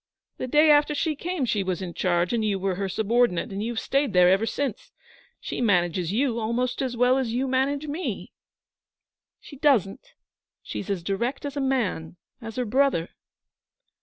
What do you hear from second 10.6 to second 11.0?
She's